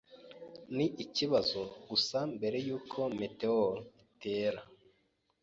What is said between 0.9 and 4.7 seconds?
ikibazo gusa mbere yuko meteor itera.